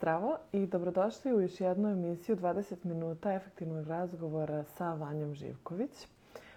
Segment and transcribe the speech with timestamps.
[0.00, 6.06] Zdravo i dobrodošli u još jednu emisiju 20 minuta efektivnog razgovora sa Vanjom Živković.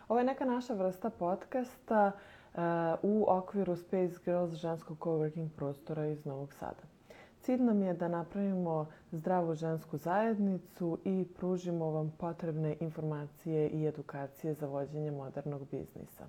[0.07, 2.11] Ovo je neka naša vrsta podcasta
[2.53, 2.59] uh,
[3.01, 6.83] u okviru Space Girls ženskog coworking prostora iz Novog Sada.
[7.41, 14.54] Cilj nam je da napravimo zdravu žensku zajednicu i pružimo vam potrebne informacije i edukacije
[14.54, 16.28] za vođenje modernog biznisa.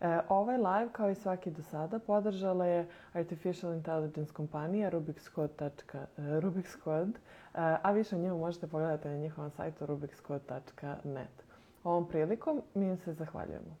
[0.00, 5.70] E, ovaj live, kao i svaki do sada, podržala je Artificial Intelligence kompanija Rubik's Code,
[6.16, 7.12] Rubik's Code
[7.56, 11.44] a više o njemu možete pogledati na njihovom sajtu rubikscode.net.
[11.84, 13.76] Ovom prilikom mi im se zahvaljujemo.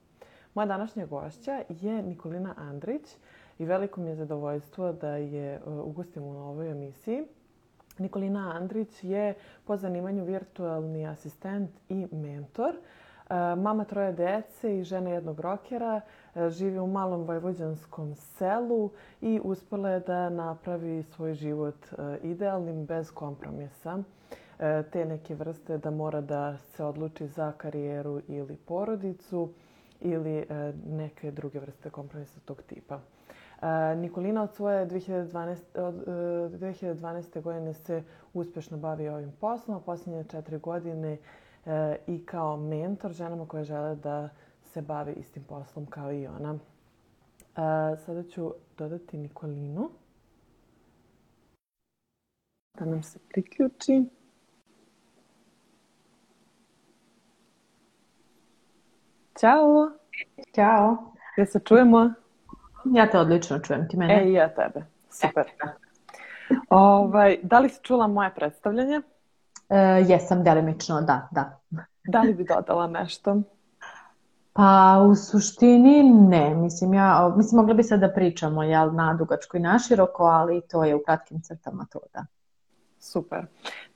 [0.54, 3.16] Moja današnja gošća je Nikolina Andrić
[3.58, 7.24] i veliko mi je zadovoljstvo da je ugostimo u ovoj emisiji.
[7.98, 12.70] Nikolina Andrić je po zanimanju virtualni asistent i mentor.
[12.70, 13.05] Uh,
[13.56, 16.00] Mama troje dece i žena jednog rokera
[16.34, 18.90] e, živi u malom vojvođanskom selu
[19.20, 23.98] i uspela je da napravi svoj život e, idealnim bez kompromisa
[24.58, 29.52] e, te neke vrste da mora da se odluči za karijeru ili porodicu
[30.00, 30.46] ili
[30.86, 33.00] neke druge vrste kompromisa tog tipa.
[33.96, 35.94] Nikolina od svoje 2012, od
[36.60, 37.42] 2012.
[37.42, 38.02] godine se
[38.34, 41.16] uspešno bavi ovim poslom, a posljednje četiri godine
[41.66, 44.28] e, i kao mentor ženama koje žele da
[44.62, 46.54] se bave istim poslom kao i ona.
[46.54, 49.90] E, sada ću dodati Nikolinu.
[52.78, 54.04] Da nam se priključi.
[59.40, 59.90] Ćao!
[60.54, 60.96] Ćao!
[61.36, 62.12] Gdje se čujemo?
[62.84, 64.22] Ja te odlično čujem, ti mene?
[64.22, 64.86] E, ja tebe.
[65.10, 65.46] Super.
[65.46, 65.66] E,
[66.70, 69.00] ovaj, da li si čula moje predstavljanje?
[69.68, 69.78] E,
[70.08, 71.60] jesam delimično, da, da.
[72.08, 73.42] Da li bi dodala nešto?
[74.52, 79.56] Pa u suštini ne, mislim ja, mislim mogla bi sad da pričamo jel, na dugačko
[79.56, 82.24] i naširoko, ali to je u kratkim crtama to da.
[82.98, 83.46] Super.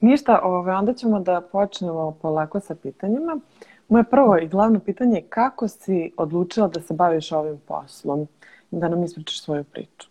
[0.01, 3.41] Ništa, ove, onda ćemo da počnemo polako sa pitanjima.
[3.89, 8.27] Moje prvo i glavno pitanje je kako si odlučila da se baviš ovim poslom?
[8.71, 10.09] Da nam ispričaš svoju priču.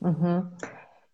[0.00, 0.26] Uh mhm.
[0.26, 0.42] -huh.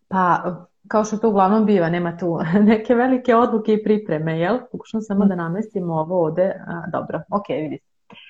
[0.07, 0.55] Pa
[0.87, 2.39] kao što to uglavnom biva, nema tu
[2.69, 4.57] neke velike odluke i pripreme, jel?
[4.71, 6.53] Pokušam samo da namestim ovo ovde.
[6.67, 7.79] A, dobro, ok, vidi.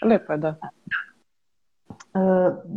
[0.06, 0.50] Lepo je, da.
[0.50, 1.07] Uh,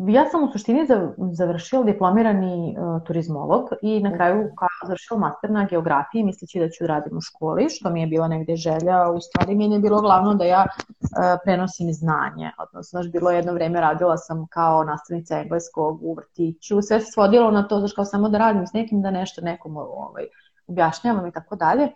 [0.08, 0.86] ja sam u suštini
[1.32, 4.50] završila diplomirani uh, turizmolog i na kraju
[4.86, 8.28] završila master na geografiji misleći da ću da radim u školi, što mi je bila
[8.28, 9.10] negde želja.
[9.10, 11.08] U stvari mi je bilo glavno da ja uh,
[11.44, 12.50] prenosim znanje.
[12.58, 16.82] Odnosno, znaš, bilo jedno vreme radila sam kao nastavnica engleskog u vrtiću.
[16.82, 19.76] Sve se svodilo na to, znaš, kao samo da radim s nekim, da nešto nekom
[19.76, 20.24] ovaj,
[20.66, 21.88] objašnjavam i tako dalje.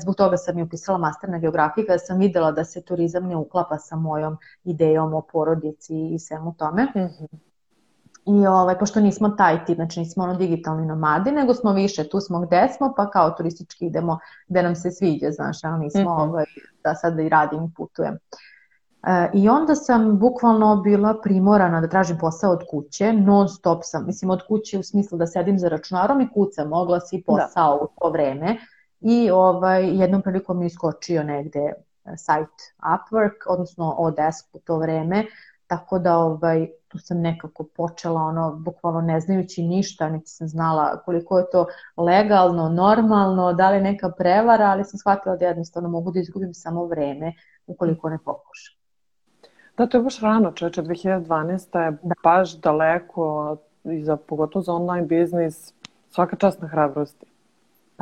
[0.00, 3.36] Zbog toga sam i upisala master na geografiji kada sam videla da se turizam ne
[3.36, 6.84] uklapa sa mojom idejom o porodici i svemu tome.
[6.84, 7.26] Mm -hmm.
[8.26, 12.20] I ovaj, pošto nismo taj tip, znači nismo ono digitalni nomadi, nego smo više, tu
[12.20, 16.06] smo gde smo, pa kao turistički idemo gde nam se sviđa, znaš, ali nismo mm
[16.06, 16.28] -hmm.
[16.28, 16.44] ovaj,
[16.84, 18.18] da sad i radim i putujem.
[19.06, 24.06] E, I onda sam bukvalno bila primorana da tražim posao od kuće, non stop sam,
[24.06, 27.22] mislim od kuće u smislu da sedim za računarom i kucam, mogla si da.
[27.26, 27.84] posao da.
[27.84, 28.56] u to vreme
[29.02, 31.72] i ovaj, jednom prilikom mi iskočio negde e,
[32.16, 32.48] sajt
[32.78, 35.24] Upwork, odnosno Odesk u to vreme,
[35.66, 41.02] tako da ovaj, tu sam nekako počela ono, bukvalno ne znajući ništa, niti sam znala
[41.04, 46.10] koliko je to legalno, normalno, da li neka prevara, ali sam shvatila da jednostavno mogu
[46.12, 47.32] da izgubim samo vreme
[47.66, 48.82] ukoliko ne pokušam.
[49.76, 51.78] Da, to je baš rano, čoveče, 2012.
[51.78, 52.14] je da.
[52.22, 55.74] baš daleko i za, pogotovo za online biznis,
[56.10, 57.31] svaka čast na hrabrosti.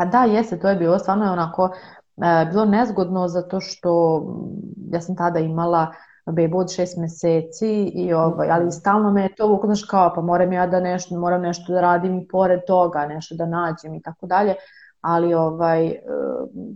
[0.00, 1.70] Pa da, jeste, to je bilo stvarno onako,
[2.16, 4.22] e, bilo nezgodno zato što
[4.92, 5.92] ja sam tada imala
[6.26, 10.52] bebu od šest meseci i ovaj, ali stalno me je to uknaš kao pa moram
[10.52, 14.26] ja da nešto, moram nešto da radim i pored toga, nešto da nađem i tako
[14.26, 14.54] dalje
[15.00, 16.00] ali ovaj, e,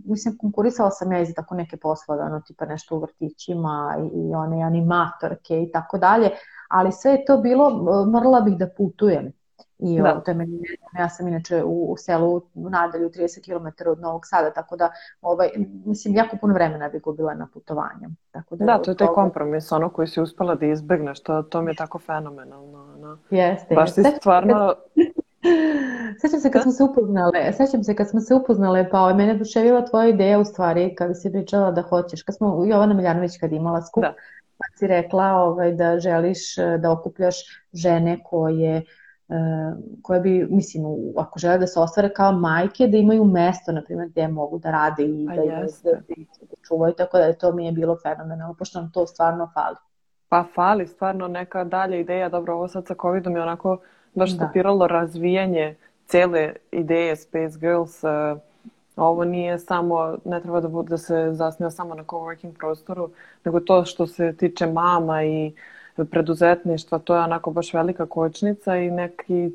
[0.05, 4.29] mislim, konkurisala sam ja i za tako neke poslove, ono, tipa nešto u vrtićima i,
[4.29, 6.29] i one animatorke i tako dalje,
[6.69, 9.31] ali sve je to bilo, e, morala bih da putujem.
[9.79, 10.21] I da.
[10.25, 10.59] to je meni,
[10.99, 14.91] ja sam inače u, u selu u Nadalju 30 km od Novog Sada, tako da
[15.21, 15.49] ovaj,
[15.85, 18.09] mislim, jako puno vremena bih gubila na putovanju.
[18.31, 21.61] Tako da, da, to je taj kompromis, ono koji si uspela da izbegneš, to, to
[21.61, 22.95] mi je tako fenomenalno.
[22.97, 23.17] No.
[23.29, 23.75] Jeste.
[23.75, 24.73] Baš si stvarno
[26.21, 29.33] Sećam se kad smo se upoznale, sećam se kad smo se upoznale, pa ovaj, mene
[29.33, 33.53] duševila tvoja ideja u stvari, kada si pričala da hoćeš, kad smo, Jovana Miljanović kad
[33.53, 34.13] imala skup, da.
[34.57, 37.35] pa si rekla ovaj, da želiš e, da okupljaš
[37.73, 38.83] žene koje uh,
[40.01, 40.83] koje bi, mislim,
[41.17, 44.71] ako žele da se ostvare kao majke, da imaju mesto, na primjer, gde mogu da
[44.71, 45.91] rade i da, da, da,
[46.41, 49.75] da čuvaju, tako da to mi je bilo fenomenalno, pošto nam to stvarno fali.
[50.29, 53.77] Pa fali, stvarno neka dalja ideja, dobro, ovo sad sa COVID-om je onako
[54.15, 54.35] baš da.
[54.35, 55.75] stopiralo razvijanje
[56.05, 58.09] cele ideje Space Girls uh,
[58.95, 63.09] ovo nije samo, ne treba da, bude, da se zasniva samo na coworking prostoru,
[63.45, 65.53] nego to što se tiče mama i
[66.03, 69.51] preduzetništva, to je onako baš velika kočnica i neki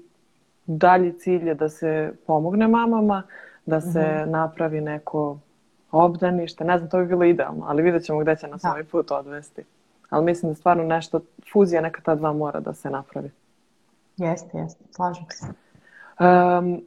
[0.67, 3.23] dalji cilj je da se pomogne mamama,
[3.67, 4.31] da se mm -hmm.
[4.31, 5.39] napravi neko
[5.93, 6.65] obdanište.
[6.65, 8.71] Ne znam, to bi bilo idealno, ali vidjet ćemo gde će nas da.
[8.71, 9.65] ovaj put odvesti.
[10.11, 11.21] Ali mislim da stvarno nešto,
[11.53, 13.31] fuzija neka ta dva mora da se napravi.
[14.17, 15.47] Jeste, jeste, slažem se.
[16.21, 16.83] Um,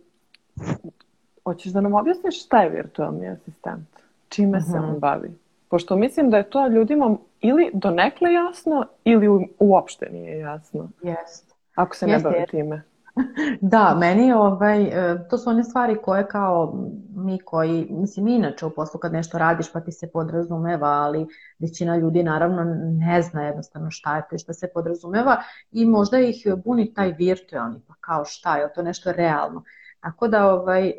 [1.44, 3.89] hoćeš da nam objasniš šta je virtualni asistent?
[4.29, 4.71] Čime mm -hmm.
[4.71, 4.99] se on mhm.
[4.99, 5.31] bavi?
[5.73, 10.89] Pošto mislim da je to ljudima ili donekle jasno ili uopšte nije jasno.
[11.03, 11.53] Jeste.
[11.75, 12.83] Ako se ne bavi time.
[13.61, 16.73] Da, meni ovaj, e, to su one stvari koje kao
[17.15, 21.27] mi koji, mislim inače u poslu kad nešto radiš pa ti se podrazumeva, ali
[21.59, 22.63] većina ljudi naravno
[22.99, 25.37] ne zna jednostavno šta je to i šta se podrazumeva
[25.71, 29.63] i možda ih buni taj virtualni, pa kao šta je, to nešto realno.
[30.03, 30.94] Tako da ovaj, e,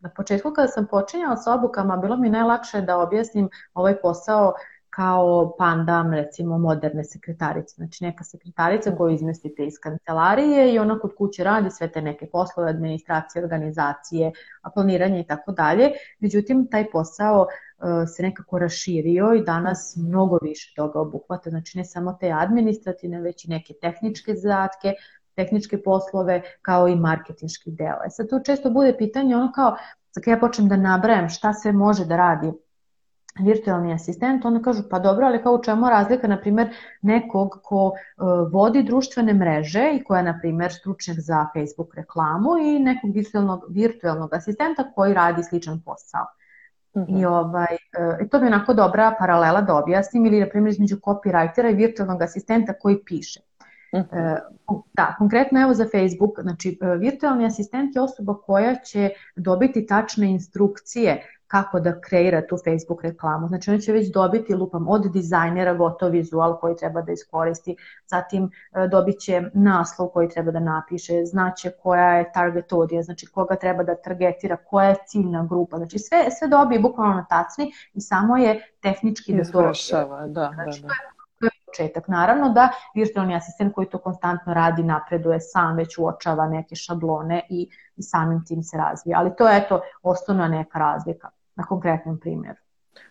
[0.00, 4.54] na početku kada sam počinjala sa obukama bilo mi najlakše da objasnim ovaj posao
[4.96, 7.74] kao pandam recimo moderne sekretarice.
[7.74, 12.26] Znači neka sekretarica koju izmestite iz kancelarije i ona kod kuće radi sve te neke
[12.32, 14.32] poslove, administracije, organizacije,
[14.74, 15.90] planiranje i tako dalje.
[16.18, 17.86] Međutim, taj posao uh,
[18.16, 21.50] se nekako raširio i danas mnogo više toga obuhvata.
[21.50, 24.94] Znači ne samo te administrativne, već i neke tehničke zadatke,
[25.36, 27.98] tehničke poslove kao i marketinški deo.
[28.06, 29.76] E sad tu često bude pitanje ono kao,
[30.14, 32.52] kad ja počnem da nabrajam šta sve može da radi
[33.40, 36.68] virtualni asistent, onda kažu pa dobro, ali kao u čemu razlika, na primjer,
[37.02, 42.58] nekog ko uh, vodi društvene mreže i koja je, na primjer, stručnjak za Facebook reklamu
[42.58, 46.26] i nekog virtualnog, virtualnog asistenta koji radi sličan posao.
[46.92, 47.20] Uh -huh.
[47.20, 47.76] I ovaj,
[48.22, 52.22] uh, to bi onako dobra paralela da objasnim ili, na primjer, između copywritera i virtualnog
[52.22, 53.40] asistenta koji piše.
[53.96, 54.56] Uh.
[54.92, 61.22] Da, konkretno evo za Facebook, znači virtualni asistent je osoba koja će dobiti tačne instrukcije
[61.46, 63.48] kako da kreira tu Facebook reklamu.
[63.48, 67.76] Znači on će već dobiti lupam od dizajnera gotov vizual koji treba da iskoristi,
[68.06, 73.26] zatim e, dobit će naslov koji treba da napiše, znaće koja je target audience, znači
[73.26, 75.76] koga treba da targetira, koja je ciljna grupa.
[75.76, 79.60] Znači sve, sve dobije bukvalno na tacni i samo je tehnički da to...
[79.90, 80.88] Da, da, znači, da, da.
[80.88, 81.15] To je
[81.76, 82.08] početak.
[82.08, 87.68] Naravno da virtualni asistent koji to konstantno radi napreduje sam, već uočava neke šablone i,
[87.96, 89.18] i samim tim se razvija.
[89.18, 92.58] Ali to je eto osnovna neka razlika na konkretnom primjeru.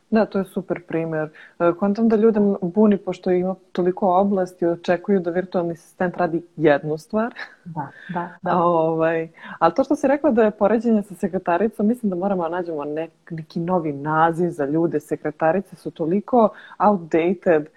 [0.10, 1.30] Da, to je super primjer.
[1.60, 6.98] E, kontam da ljude buni pošto ima toliko oblasti očekuju da virtualni asistent radi jednu
[6.98, 7.34] stvar.
[7.66, 8.58] Da, da, da.
[8.64, 9.30] ovaj,
[9.60, 12.84] ali to što si rekla da je poređenje sa sekretaricom, mislim da moramo da nađemo
[12.84, 15.00] nek, neki novi naziv za ljude.
[15.00, 17.68] Sekretarice su toliko outdated,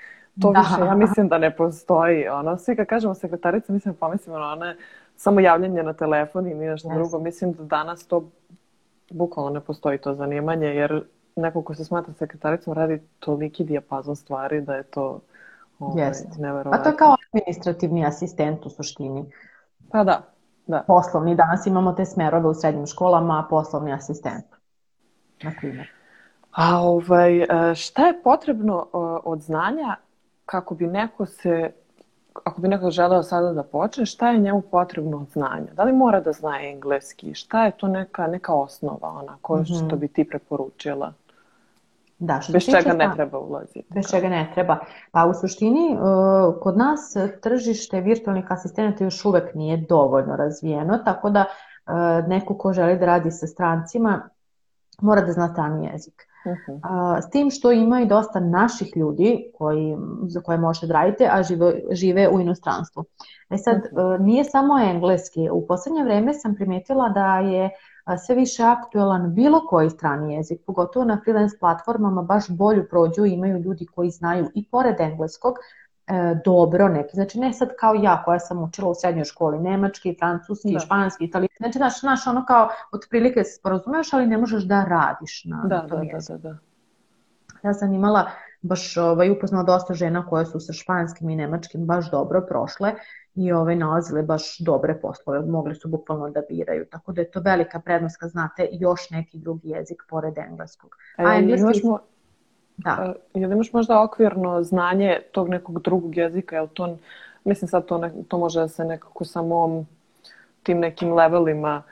[0.42, 0.58] to da.
[0.58, 2.28] više ja mislim da ne postoji.
[2.28, 4.76] Ono, svi kad kažemo sekretarica, mislim pomislimo na one
[5.16, 6.94] samo javljanje na telefon i nešto yes.
[6.94, 7.18] drugo.
[7.18, 8.30] Mislim da danas to
[9.10, 11.02] bukvalno ne postoji to zanimanje, jer
[11.36, 15.20] neko ko se smatra sekretaricom radi toliki dijapazon stvari da je to
[15.78, 16.26] ovaj, Jest.
[16.38, 16.80] neverovatno.
[16.80, 19.32] A to je kao administrativni asistent u suštini.
[19.90, 20.22] Pa da,
[20.66, 20.84] da.
[20.86, 21.34] Poslovni.
[21.34, 24.44] Danas imamo te smerove u srednjim školama, poslovni asistent.
[25.42, 25.90] Na primjer.
[26.52, 28.88] A ovaj, e, šta je potrebno
[29.24, 29.96] od znanja
[30.48, 31.70] kako bi neko se
[32.44, 35.72] ako bi neko želeo sada da počne, šta je njemu potrebno od znanja?
[35.72, 37.34] Da li mora da zna engleski?
[37.34, 39.86] Šta je to neka, neka osnova onako, mm -hmm.
[39.86, 41.12] što bi ti preporučila?
[42.18, 43.86] Da, što bez čega ne treba ulaziti.
[43.88, 44.20] Bez kao.
[44.20, 44.78] čega ne treba.
[45.12, 51.30] Pa u suštini, uh, kod nas tržište virtualnih asistenata još uvek nije dovoljno razvijeno, tako
[51.30, 54.28] da uh, neko ko želi da radi sa strancima
[55.00, 56.27] mora da zna strani jezik.
[56.44, 56.80] Uh-huh.
[56.82, 61.28] A, s tim što ima i dosta naših ljudi koji, za koje možete da radite,
[61.32, 63.04] a žive, žive u inostranstvu.
[63.50, 64.20] E sad, uh-huh.
[64.20, 65.48] nije samo engleski.
[65.52, 67.70] U poslednje vreme sam primetila da je
[68.16, 73.58] sve više aktuelan bilo koji strani jezik, pogotovo na freelance platformama baš bolju prođu imaju
[73.58, 75.87] ljudi koji znaju i pored engleskog e,
[76.44, 77.10] dobro neki.
[77.14, 80.78] Znači ne sad kao ja koja sam učila u srednjoj školi nemački, francuski, da.
[80.78, 81.56] španski, italijanski.
[81.58, 85.86] Znači znaš, znaš ono kao otprilike se sporozumeš, ali ne možeš da radiš na, da,
[85.86, 86.18] tom da.
[86.18, 86.58] Da, da, da.
[87.62, 88.30] Ja sam imala
[88.62, 92.94] baš ovaj, upoznala dosta žena koje su sa španskim i nemačkim baš dobro prošle
[93.34, 97.40] i ovaj, nalazile baš dobre poslove, mogli su bukvalno da biraju, tako da je to
[97.40, 100.96] velika prednost kad znate još neki drugi jezik pored engleskog.
[101.16, 101.82] A, A engleski...
[102.78, 103.14] Da.
[103.34, 106.56] Uh, jel imaš možda okvirno znanje tog nekog drugog jezika?
[106.56, 106.96] Jel to,
[107.44, 109.84] mislim sad to, ne, to može da se nekako samo
[110.62, 111.82] tim nekim levelima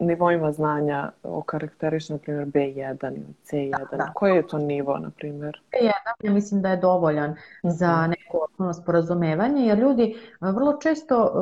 [0.00, 3.90] nivoima znanja okarakteriš, na primjer, B1 ili C1?
[3.90, 4.10] Da, da.
[4.14, 5.60] Koji je to nivo, na primjer?
[5.72, 7.70] B1 ja mislim da je dovoljan uh -huh.
[7.70, 8.10] za mhm.
[8.10, 11.32] neko osnovno sporazumevanje, jer ljudi vrlo često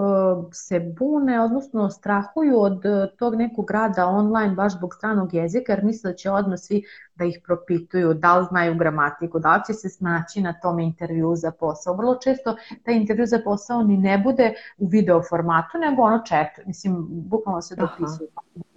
[0.52, 2.82] se bune, odnosno strahuju od
[3.18, 6.82] tog nekog rada online baš zbog stranog jezika, jer misle da će odmah svi
[7.16, 11.36] da ih propituju da li znaju gramatiku, da li će se snaći na tom intervju
[11.36, 11.94] za posao.
[11.94, 16.66] Vrlo često taj intervju za posao ni ne bude u video formatu, nego ono chat,
[16.66, 18.28] mislim, bukvalno se dopisuju,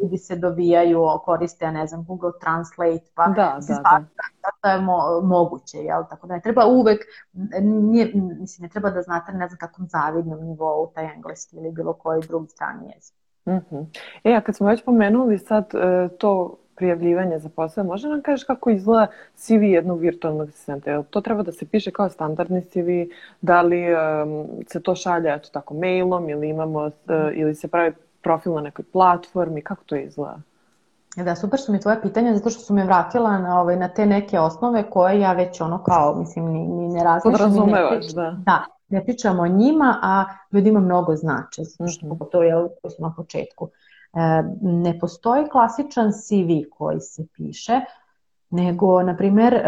[0.02, 4.02] ljudi se dovijaju, koriste, ne znam, Google Translate, pa da, da, da.
[4.64, 6.04] da je mo moguće, jel?
[6.10, 7.02] Tako da ne treba uvek,
[7.62, 11.94] nije, mislim, ne treba da znate ne znam kakvom zavidnom nivou taj engleski ili bilo
[11.94, 13.16] koji drugi strani jezik.
[13.46, 13.86] Mm -hmm.
[14.24, 18.44] E, a kad smo već pomenuli sad e, to prijavljivanje za posao, može nam kažeš
[18.44, 20.92] kako izgleda CV jednog virtualnog asistenta?
[20.92, 23.12] Jel to treba da se piše kao standardni CV?
[23.42, 26.92] Da li um, se to šalje eto tako mailom ili imamo uh,
[27.34, 29.62] ili se pravi profil na nekoj platformi?
[29.62, 30.40] Kako to izgleda?
[31.16, 34.06] Da, super su mi tvoje pitanja zato što su me vratila na, ovaj, na te
[34.06, 37.34] neke osnove koje ja već ono kao, mislim, ni, ni ne razmišljam.
[37.34, 38.36] Podrazumevaš, da.
[38.46, 42.32] Da, ne pričamo o njima, a ljudima mnogo znače, zato što mm -hmm.
[42.32, 42.54] to je
[43.00, 43.70] na početku.
[44.14, 47.82] E, ne postoji klasičan CV koji se piše,
[48.50, 49.62] nego, na primer, e,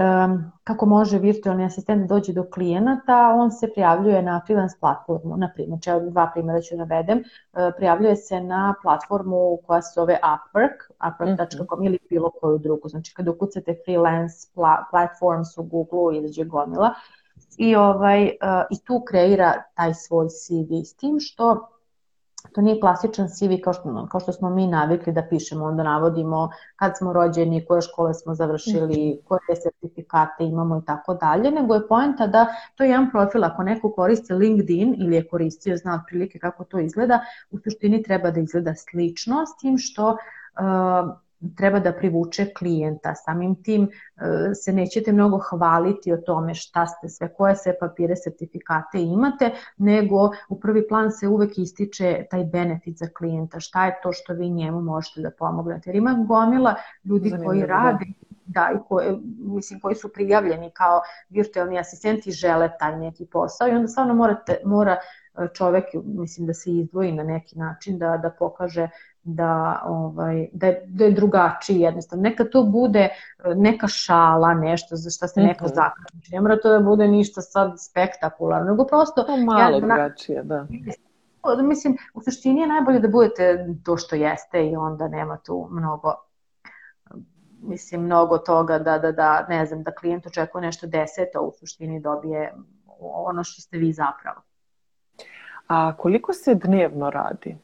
[0.64, 5.52] kako može virtualni asistent da doći do klijenata, on se prijavljuje na freelance platformu, na
[5.56, 10.90] primjer, če dva primjera ću navedem, e, prijavljuje se na platformu koja se zove Upwork,
[11.00, 11.86] upwork.com mm -hmm.
[11.86, 12.90] ili bilo koju drugu.
[12.90, 14.48] Znači, kada ukucate freelance
[14.92, 16.94] platforms u Google izađe gomila
[17.58, 18.24] i, ovaj,
[18.70, 21.68] i tu kreira taj svoj CV s tim što
[22.54, 26.50] to nije klasičan CV kao što, kao što smo mi navikli da pišemo, onda navodimo
[26.76, 29.28] kad smo rođeni, koje škole smo završili, mhm.
[29.28, 33.64] koje sertifikate imamo i tako dalje, nego je poenta da to je jedan profil, ako
[33.64, 37.20] neko koristi LinkedIn ili je koristio, zna otprilike kako to izgleda,
[37.52, 40.18] u suštini treba da izgleda slično, s tim što uh,
[41.58, 43.16] treba da privuče klijenta.
[43.16, 43.90] Samim tim e,
[44.56, 50.32] se nećete mnogo hvaliti o tome šta ste sve, koje sve papire, sertifikate imate, nego
[50.50, 54.50] u prvi plan se uvek ističe taj benefit za klijenta, šta je to što vi
[54.50, 55.90] njemu možete da pomognete.
[55.90, 57.66] Jer ima gomila ljudi Zanimljivo, koji da.
[57.66, 58.06] rade
[58.46, 63.72] da, i koje, mislim, koji su prijavljeni kao virtualni asistenti žele taj neki posao i
[63.72, 68.30] onda stvarno morate, mora e, čovek, mislim, da se izdvoji na neki način, da, da
[68.40, 68.90] pokaže
[69.24, 72.24] da, ovaj, da, je, da je drugačiji jednostavno.
[72.24, 73.12] Neka to bude e,
[73.56, 75.76] neka šala, nešto za šta se neko mm -hmm.
[75.76, 76.04] zakra.
[76.12, 79.24] Znači, ne mora to da bude ništa sad spektakularno, nego prosto...
[79.24, 80.68] To malo ja, drugačije, da.
[81.64, 86.14] Mislim, u suštini je najbolje da budete to što jeste i onda nema tu mnogo
[87.62, 92.00] mislim, mnogo toga da, da, da, ne znam, da klijent očekuje nešto deseto, u suštini
[92.00, 92.54] dobije
[93.00, 94.42] ono što ste vi zapravo.
[95.68, 97.58] A koliko se dnevno radi,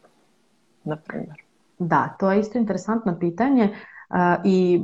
[0.84, 1.47] na primjer?
[1.80, 3.76] Da, to je isto interesantno pitanje
[4.44, 4.82] i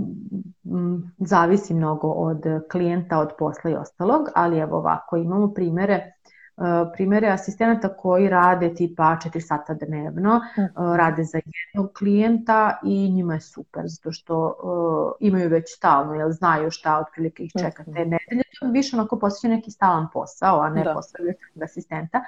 [1.17, 6.13] zavisi mnogo od klijenta, od posla i ostalog, ali evo ovako, imamo primere
[6.93, 10.95] primere asistenata koji rade tipa 4 sata dnevno, mhm.
[10.95, 16.31] rade za jednog klijenta i njima je super zato što uh, imaju već stalno, jel
[16.31, 17.99] znaju šta otprilike ih čeka te mhm.
[17.99, 18.43] nedelje.
[18.59, 20.93] To je više onako posjeća neki stalan posao, a ne da.
[20.93, 21.25] posao
[21.63, 22.21] asistenta.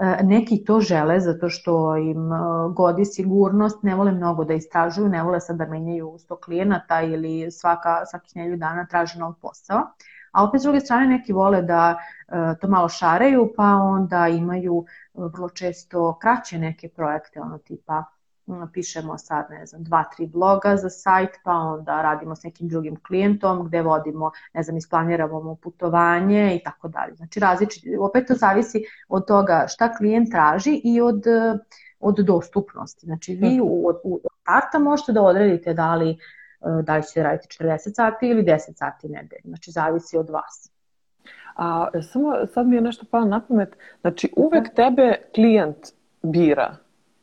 [0.00, 2.36] E, neki to žele zato što im e,
[2.76, 7.50] godi sigurnost, ne vole mnogo da istražuju, ne vole sad da menjaju 100 klijenata ili
[7.50, 9.80] svaka, svaki nelju dana traže nov posao.
[10.32, 11.96] A opet s druge strane neki vole da
[12.28, 18.04] e, to malo šaraju pa onda imaju vrlo često kraće neke projekte, ono tipa
[18.72, 22.96] pišemo sad, ne znam, dva, tri bloga za sajt, pa onda radimo s nekim drugim
[23.06, 27.14] klijentom gde vodimo, ne znam, isplaniramo mu putovanje i tako dalje.
[27.14, 31.24] Znači različiti, opet to zavisi od toga šta klijent traži i od,
[32.00, 33.06] od dostupnosti.
[33.06, 36.18] Znači vi u, od, u starta možete da odredite da li,
[36.82, 39.42] da li ćete raditi 40 sati ili 10 sati nedelje.
[39.44, 40.70] Znači zavisi od vas.
[41.56, 43.76] A samo sad mi je nešto palo na pamet.
[44.00, 45.76] Znači uvek tebe klijent
[46.22, 46.76] bira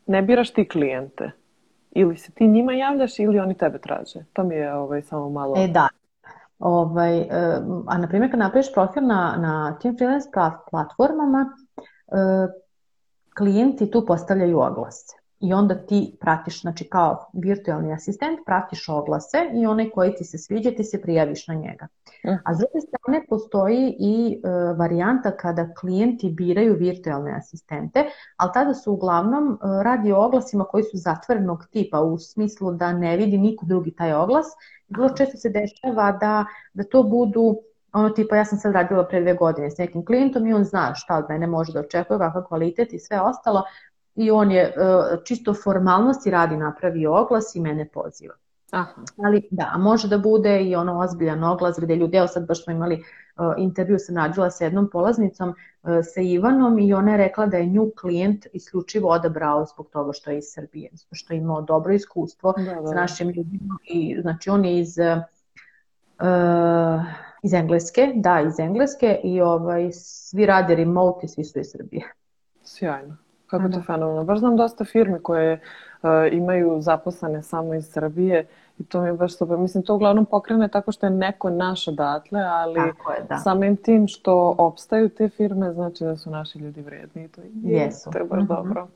[0.07, 1.31] ne biraš ti klijente.
[1.91, 4.25] Ili se ti njima javljaš ili oni tebe traže.
[4.33, 5.55] To mi je ovaj, samo malo...
[5.57, 5.87] E da.
[6.59, 7.27] Ovaj,
[7.87, 10.29] a na primjer kad napraviš profil na, na tim freelance
[10.71, 11.45] platformama,
[13.37, 19.65] klijenti tu postavljaju oglase i onda ti pratiš, znači kao virtualni asistent, pratiš oglase i
[19.65, 21.87] onaj koji ti se sviđa ti se prijaviš na njega.
[22.45, 28.05] A s druge strane postoji i e, varijanta kada klijenti biraju virtualne asistente,
[28.37, 32.93] ali tada su uglavnom e, radi o oglasima koji su zatvorenog tipa u smislu da
[32.93, 34.45] ne vidi niko drugi taj oglas.
[34.89, 37.57] Vrlo često se dešava da, da to budu
[37.93, 40.95] ono tipa ja sam sad radila pre dve godine s nekim klijentom i on zna
[40.95, 43.63] šta od mene može da očekuje, kakav kvalitet i sve ostalo,
[44.17, 44.73] i on je
[45.23, 48.33] čisto formalnosti radi napravi oglas i mene poziva.
[48.71, 49.01] Aha.
[49.25, 52.73] Ali da, može da bude i ono ozbiljan oglas gde ljudi, evo sad baš smo
[52.73, 57.45] imali uh, intervju sam nađila sa jednom polaznicom, uh, sa Ivanom i ona je rekla
[57.45, 61.61] da je nju klijent isključivo odabrao zbog toga što je iz Srbije, što je imao
[61.61, 62.87] dobro iskustvo da, da.
[62.87, 65.23] sa našim ljudima i znači on je iz uh,
[67.43, 72.13] iz Engleske, da, iz Engleske i ovaj, svi rade remote i svi su iz Srbije.
[72.63, 73.17] Sjajno.
[73.47, 74.23] Kako to fenomenalno.
[74.23, 78.47] Baš znam dosta firme koje uh, imaju zaposlene samo iz Srbije
[78.79, 79.57] i to mi je baš super.
[79.57, 82.93] Mislim, to uglavnom pokrene tako što je neko naš odatle, ali je,
[83.29, 83.37] da.
[83.37, 87.47] samim tim što opstaju te firme, znači da su naši ljudi vredni i to je,
[87.63, 88.11] Jesu.
[88.11, 88.55] to je baš mm -hmm.
[88.55, 88.87] dobro.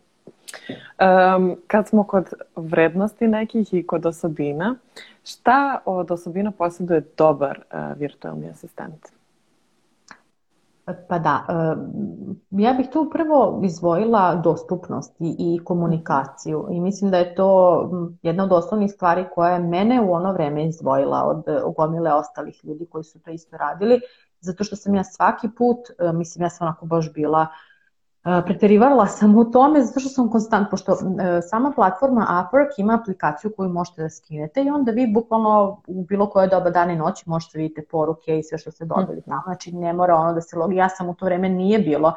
[1.38, 4.76] Um, kad smo kod vrednosti nekih i kod osobina,
[5.24, 9.21] šta od osobina posjeduje dobar uh, virtualni asistent?
[11.10, 11.46] Pa da,
[12.52, 16.68] ja bih tu prvo izvojila dostupnost i, komunikaciju.
[16.72, 17.90] I mislim da je to
[18.22, 21.44] jedna od osnovnih stvari koja je mene u ono vreme izdvojila od
[21.78, 24.02] gomile ostalih ljudi koji su to isto radili,
[24.40, 25.78] zato što sam ja svaki put,
[26.14, 27.48] mislim ja sam onako baš bila
[28.46, 33.52] Preterivala sam u tome zato što sam konstant, pošto e, sama platforma Upwork ima aplikaciju
[33.58, 37.30] koju možete da skinete i onda vi bukvalno u bilo koje doba dana i noći
[37.30, 39.30] možete da vidite poruke i sve što ste dobili mhm.
[39.30, 39.42] tamo.
[39.46, 40.76] Znači ne mora ono da se logi.
[40.76, 42.14] Ja sam u to vreme nije bilo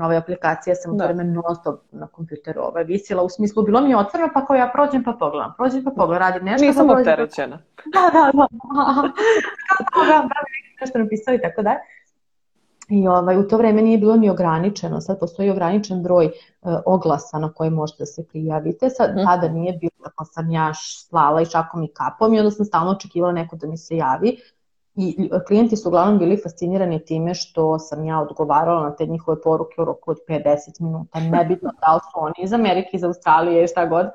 [0.00, 1.04] ove aplikacije, sam u to da.
[1.04, 4.56] vreme non stop na kompjuteru ovaj, visila, u smislu bilo mi je otvoreno pa kao
[4.56, 6.66] ja prođem pa pogledam, prođem pa pogledam, radim nešto.
[6.66, 7.58] Nisam pa opterećena.
[7.94, 8.46] Da, da, da.
[9.92, 10.34] Kao da, da,
[10.80, 11.76] nešto napisali tako da.
[12.92, 17.38] I ovaj, u to vreme nije bilo ni ograničeno, sad postoji ograničen broj uh, oglasa
[17.38, 19.24] na koje možete da se prijavite, sad mm.
[19.24, 22.90] tada nije bilo, tako sam ja slala i šakom i kapom i onda sam stalno
[22.90, 24.36] očekivala neko da mi se javi.
[24.96, 29.74] I klijenti su uglavnom bili fascinirani time što sam ja odgovarala na te njihove poruke
[29.78, 33.86] u roku od 50 minuta, nebitno da li su oni iz Amerike, iz Australije, šta
[33.86, 34.06] god.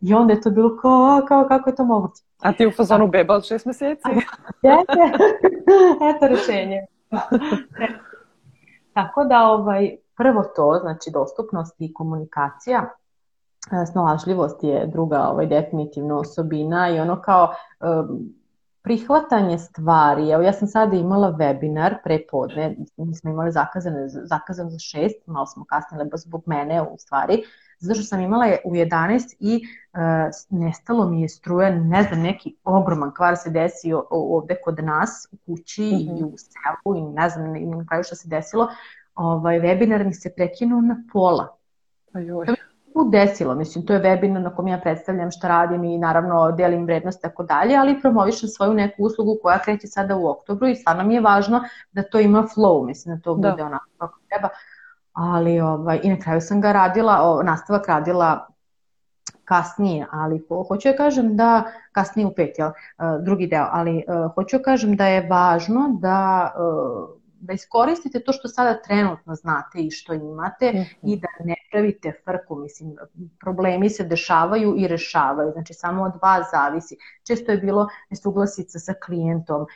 [0.00, 2.22] I onda je to bilo kao, kao kako je to moguće.
[2.40, 4.08] A ti u fazonu beba od šest meseci?
[4.62, 5.26] Jeste,
[6.10, 6.86] eto rešenje.
[8.94, 12.90] Tako da ovaj, prvo to, znači dostupnost i komunikacija,
[13.72, 18.34] e, snalažljivost je druga ovaj, definitivno osobina i ono kao um,
[18.82, 20.30] prihvatanje stvari.
[20.30, 25.26] Evo ja sam sada imala webinar pre podne, mi smo imali zakazane, zakazan za šest,
[25.26, 27.42] malo smo kasnile zbog mene u stvari,
[27.78, 32.20] zato što sam imala je u 11 i uh, nestalo mi je struje, ne znam,
[32.20, 36.20] neki ogroman kvar se desio ovde kod nas u kući mm -hmm.
[36.20, 38.68] i u selu i ne znam i na kraju šta se desilo.
[39.14, 41.56] Ovaj, webinar mi se prekinuo na pola.
[42.12, 42.46] Ajoj.
[42.92, 46.84] Tu desilo, mislim, to je webinar na kom ja predstavljam šta radim i naravno delim
[46.84, 51.04] vrednost tako dalje, ali promovišem svoju neku uslugu koja kreće sada u oktobru i stvarno
[51.04, 53.50] mi je važno da to ima flow, mislim da to da.
[53.50, 54.48] bude onako kako treba.
[55.12, 58.46] Ali ovaj, i na kraju sam ga radila, o, nastavak radila
[59.44, 62.72] kasnije, ali ho, hoću da kažem da, kasnije u pet, jel, e,
[63.20, 68.32] drugi deo, ali uh, hoću da kažem da je važno da uh, da iskoristite to
[68.32, 70.86] što sada trenutno znate i što imate mm -hmm.
[71.02, 72.96] i da ne pravite frku, mislim,
[73.40, 76.96] problemi se dešavaju i rešavaju, znači samo od vas zavisi.
[77.26, 79.66] Često je bilo nesuglasica sa klijentom,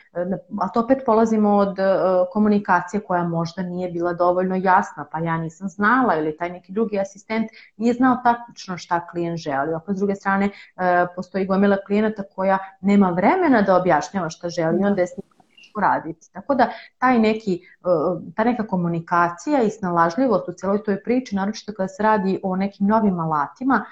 [0.61, 5.37] a to opet polazimo od uh, komunikacije koja možda nije bila dovoljno jasna, pa ja
[5.37, 9.73] nisam znala ili taj neki drugi asistent nije znao tačno šta klijent želi.
[9.73, 10.83] Opet s druge strane, uh,
[11.15, 15.36] postoji gomila klijenata koja nema vremena da objašnjava šta želi, onda je s njim
[15.77, 16.33] uraditi.
[16.33, 17.63] Tako da taj neki, e,
[18.35, 22.87] ta neka komunikacija i snalažljivost u celoj toj priči, naročito kada se radi o nekim
[22.87, 23.85] novim alatima,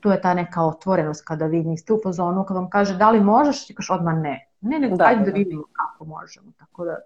[0.00, 3.20] tu je ta neka otvorenost kada vi niste u fazonu, kada vam kaže da li
[3.20, 4.48] možeš, ti kažeš odmah ne.
[4.60, 6.52] Ne, nego da, ajde da, da vidimo kako možemo.
[6.58, 6.96] Tako da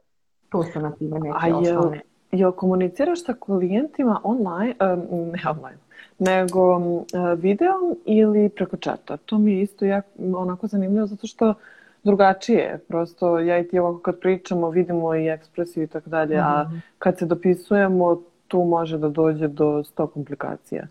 [0.48, 2.00] to su na time neke A osnovne.
[2.30, 5.78] Jel komuniciraš sa klijentima online, um, ne online,
[6.18, 7.04] nego um,
[7.36, 9.16] videom ili preko čata?
[9.16, 11.54] To mi je isto jako, onako zanimljivo zato što
[12.04, 12.78] drugačije.
[12.88, 16.78] Prosto ja i ti ovako kad pričamo vidimo i ekspresiju i tako dalje, a mhm.
[16.98, 20.86] kad se dopisujemo tu može da dođe do sto komplikacija.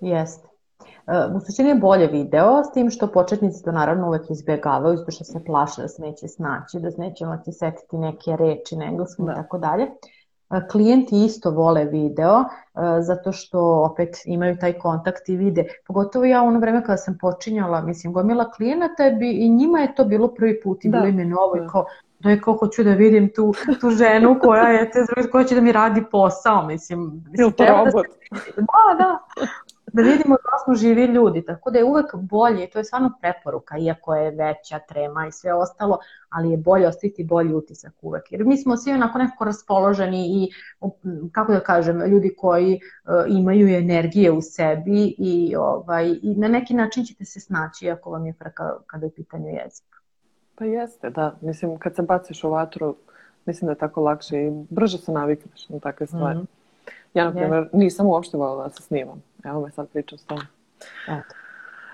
[0.00, 0.48] Jeste.
[1.36, 5.24] U suštini je bolje video, s tim što početnici to naravno uvek izbjegavaju, zato što
[5.24, 9.26] se plaše da se neće snaći, da se neće moći setiti neke reči na engleskom
[9.26, 9.32] da.
[9.32, 9.86] i tako dalje.
[10.70, 12.44] Klijenti isto vole video
[13.00, 13.60] zato što
[13.92, 15.64] opet imaju taj kontakt i vide.
[15.86, 19.94] Pogotovo ja u ono vreme kada sam počinjala, mislim, gomila klijenata bi, i njima je
[19.94, 20.98] to bilo prvi put i da.
[20.98, 21.64] bilo im je novo da.
[21.64, 21.84] i kao,
[22.18, 25.60] da je kao hoću da vidim tu, tu ženu koja je te koja će da
[25.60, 27.24] mi radi posao, mislim.
[27.30, 28.06] mislim Ili to robot.
[28.56, 29.18] Da, da.
[29.94, 33.78] Da vidimo da smo živi ljudi, tako da je uvek bolje, to je stvarno preporuka,
[33.78, 38.32] iako je veća trema i sve ostalo, ali je bolje ostaviti bolji utisak uvek.
[38.32, 40.50] Jer mi smo svi onako nekako raspoloženi i,
[41.32, 46.74] kako da kažem, ljudi koji uh, imaju energije u sebi i, ovaj, i na neki
[46.74, 49.86] način ćete se snaći ako vam je frka kada je pitanje jezik.
[50.54, 51.36] Pa jeste, da.
[51.40, 52.96] Mislim, kad se baciš u vatru,
[53.46, 56.38] mislim da je tako lakše i brže se navikneš na takve stvari.
[56.38, 56.63] Mm -hmm.
[57.14, 59.22] Ja, na primjer, nisam uopšte volila da se snimam.
[59.44, 60.38] Evo me sad pričam s tom.
[61.08, 61.34] Eto.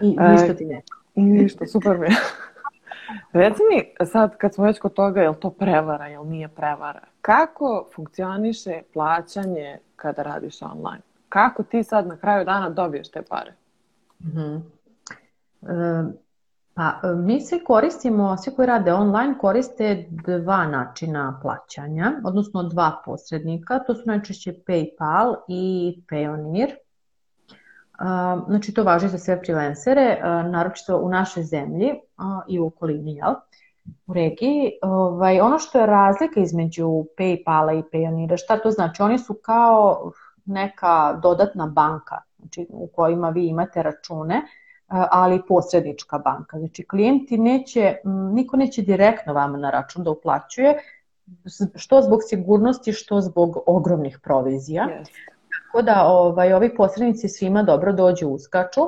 [0.01, 0.83] I ništa ti ne.
[1.15, 2.17] I ništa, super mi je.
[3.33, 6.49] Reci mi sad, kad smo već kod toga, je li to prevara, je li nije
[6.49, 7.01] prevara?
[7.21, 11.03] Kako funkcioniše plaćanje kada radiš online?
[11.29, 13.53] Kako ti sad na kraju dana dobiješ te pare?
[14.21, 14.61] Mm -hmm.
[15.63, 16.13] e,
[16.81, 23.79] pa mi svi koristimo, svi koji rade online koriste dva načina plaćanja, odnosno dva posrednika,
[23.79, 26.71] to su najčešće PayPal i Payoneer.
[28.49, 31.91] Znači to važi za sve freelancere, naročito u našoj zemlji
[32.49, 33.35] i u okolini, jel?
[34.07, 34.73] u regiji.
[34.83, 36.87] Ovaj, ono što je razlika između
[37.19, 39.03] Paypala i Payoneera, šta to znači?
[39.03, 40.11] Oni su kao
[40.45, 44.43] neka dodatna banka znači, u kojima vi imate račune,
[44.91, 46.59] ali posrednička banka.
[46.59, 47.97] Znači klijenti neće,
[48.33, 50.79] niko neće direktno vama na račun da uplaćuje,
[51.75, 54.89] što zbog sigurnosti, što zbog ogromnih provizija.
[54.89, 55.09] Yes.
[55.67, 58.81] Tako da ovaj, ovi posrednici svima dobro dođu uskaču,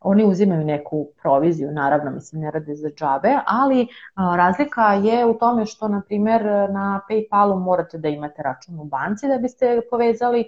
[0.00, 5.34] oni uzimaju neku proviziju, naravno, mislim, ne rade za džabe, ali a, razlika je u
[5.34, 10.44] tome što, na primjer, na Paypalu morate da imate račun u banci da biste povezali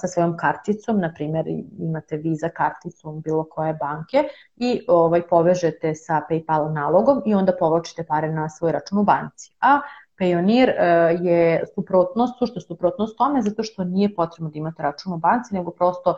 [0.00, 1.46] sa svojom karticom, na primjer
[1.78, 4.24] imate Visa karticu bilo koje banke
[4.56, 9.52] i ovaj, povežete sa PayPal nalogom i onda povlačite pare na svoj račun u banci.
[9.60, 9.80] A
[10.20, 10.68] Payoneer
[11.22, 15.70] je suprotnost, sušto suprotnost tome zato što nije potrebno da imate račun u banci, nego
[15.70, 16.16] prosto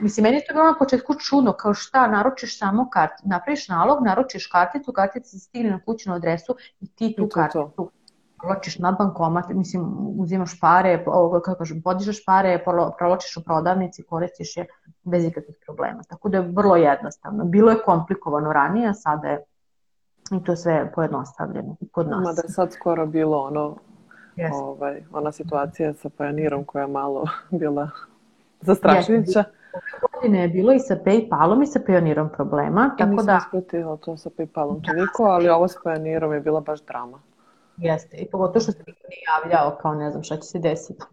[0.00, 3.98] Mislim, meni je to bilo na početku čudno, kao šta, naručiš samo kartu, napraviš nalog,
[4.04, 7.90] naručiš karticu, kartica se stigne na kućnu adresu i ti tu karticu
[8.38, 9.84] provlačiš na bankomat, mislim,
[10.18, 11.04] uzimaš pare,
[11.44, 12.64] kako kažem, podižeš pare,
[12.98, 14.66] provlačiš u prodavnici, koristiš je
[15.02, 16.02] bez ikakvih problema.
[16.08, 17.44] Tako da je vrlo jednostavno.
[17.44, 19.44] Bilo je komplikovano ranije, a sada je
[20.32, 22.24] i to sve pojednostavljeno kod nas.
[22.24, 23.76] Mada je sad skoro bilo ono,
[24.36, 24.50] yes.
[24.62, 27.24] ovaj, ona situacija sa Pioneerom koja je malo
[27.60, 27.90] bila
[28.60, 29.44] zastrašujuća.
[29.72, 32.94] Ove godine je bilo i sa Paypalom i sa Pioneerom problema.
[32.98, 33.36] Tako nisam da...
[33.36, 37.18] ispratila to sa Paypalom toliko, ali ovo sa Pioneerom je bila baš drama.
[37.78, 41.04] Jeste, i pogotovo što se niko nije javljao kao ne znam šta će se desiti.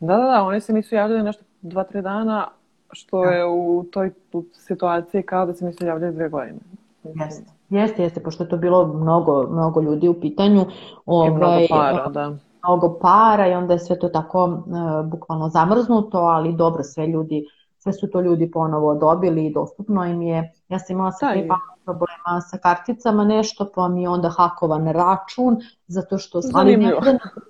[0.00, 2.48] Da, da, da, oni se nisu javljali nešto dva, tri dana,
[2.92, 3.30] što da.
[3.30, 4.12] je u toj
[4.52, 6.60] situaciji kao da se nisu javljali dve godine.
[7.04, 10.66] Jeste, jeste, jeste, pošto je to bilo mnogo, mnogo ljudi u pitanju.
[11.06, 12.36] Ovaj, I mnogo ovaj, para, da.
[12.62, 17.44] Mnogo para i onda je sve to tako uh, bukvalno zamrznuto, ali dobro, sve ljudi,
[17.82, 20.52] sve su to ljudi ponovo dobili i dostupno im je.
[20.68, 25.56] Ja sam imala sa da, problema sa karticama nešto, pa mi je onda hakovan račun,
[25.86, 26.92] zato što sam ne na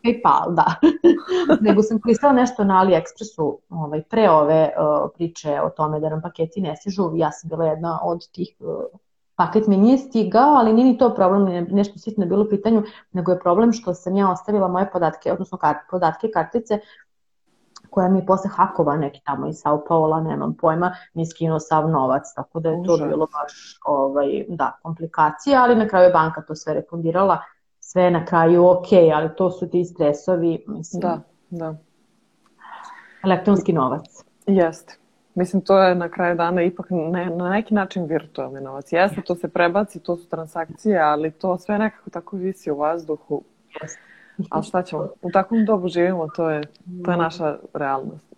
[0.05, 0.75] PayPal, da.
[1.68, 6.23] Nego sam koristila nešto na AliExpressu ovaj, pre ove uh, priče o tome da nam
[6.23, 7.11] paketi ne stižu.
[7.14, 9.01] Ja sam bila jedna od tih uh,
[9.35, 13.33] paket mi nije stigao, ali nije ni to problem, nešto sitno bilo u pitanju, nego
[13.33, 16.79] je problem što sam ja ostavila moje podatke, odnosno kart, podatke kartice
[17.92, 21.88] koja mi je posle hakova neki tamo iz Sao Paula, nemam pojma, mi skinuo sav
[21.90, 23.09] novac, tako da je to Užas.
[23.09, 27.38] bilo baš ovaj, da, komplikacija, ali na kraju je banka to sve refundirala,
[27.81, 31.00] sve je na kraju ok, ali to su ti stresovi, mislim.
[31.00, 31.74] Da, da.
[33.24, 34.05] Elektronski novac.
[34.46, 34.98] Jeste.
[35.35, 38.92] Mislim, to je na kraju dana ipak ne, na neki način virtualni novac.
[38.92, 43.42] Jeste, to se prebaci, to su transakcije, ali to sve nekako tako visi u vazduhu.
[43.83, 44.12] Jeste.
[44.50, 45.09] Ali šta ćemo?
[45.22, 46.62] U takvom dobu živimo, to je,
[47.05, 48.33] to je naša realnost.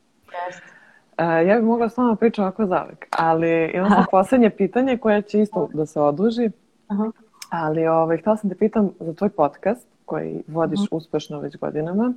[1.18, 5.22] Uh, ja bih mogla s vama pričati ovako zavek, ali imam sam poslednje pitanje koje
[5.22, 6.50] će isto da se oduži.
[6.88, 7.10] Aha.
[7.50, 10.88] Ali ovaj, htela sam te pitam za tvoj podcast koji vodiš Aha.
[10.90, 12.12] uspešno već godinama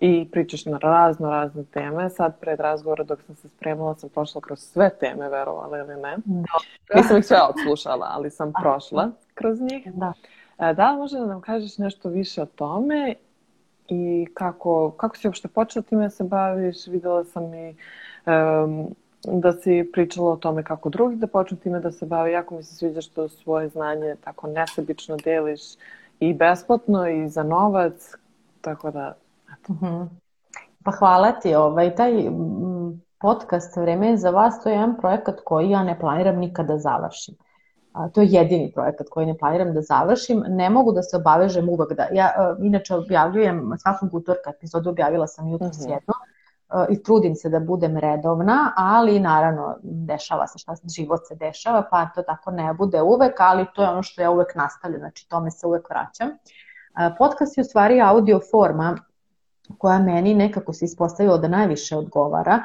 [0.00, 2.10] i pričaš na razno, razne teme.
[2.10, 6.16] Sad pred razgovora dok sam se spremala sam prošla kroz sve teme, verovali ili ne.
[6.24, 6.58] Da.
[6.94, 9.94] Nisam ih sve odslušala, ali sam prošla kroz njih.
[9.94, 10.12] Da.
[10.58, 13.14] E, da li može da nam kažeš nešto više o tome
[13.88, 16.86] i kako, kako si uopšte počela time da se baviš?
[16.86, 17.76] Videla sam i
[18.26, 18.94] um,
[19.40, 22.32] da si pričala o tome kako drugi da počnu time da se bave.
[22.32, 25.60] Jako mi se sviđa što svoje znanje tako nesebično deliš
[26.20, 28.12] i besplatno i za novac.
[28.60, 29.14] Tako da,
[29.52, 29.72] eto.
[29.72, 29.86] Uh mhm.
[29.86, 30.08] -huh.
[30.84, 31.54] Pa hvala ti.
[31.54, 32.12] Ovaj, taj
[33.18, 36.78] podcast Vreme je za vas, to je jedan projekat koji ja ne planiram nikada da
[36.78, 37.34] završim.
[37.94, 40.44] A, to je jedini projekat koji ne planiram da završim.
[40.48, 42.08] Ne mogu da se obavežem uvek da...
[42.12, 45.90] Ja uh, inače objavljujem svakog utorka epizodu, objavila sam jutro uh -huh.
[45.90, 46.14] jedno,
[46.88, 52.06] i trudim se da budem redovna, ali naravno dešava se šta život se dešava, pa
[52.14, 55.50] to tako ne bude uvek, ali to je ono što ja uvek nastavljam, znači tome
[55.50, 56.28] se uvek vraćam.
[57.18, 58.98] Podcast je u stvari audio forma
[59.78, 62.62] koja meni nekako se ispostavila da najviše odgovara.